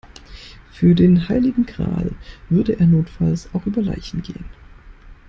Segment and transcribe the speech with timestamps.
[0.71, 2.15] Für den heiligen Gral
[2.49, 4.45] würde er notfalls auch über Leichen gehen.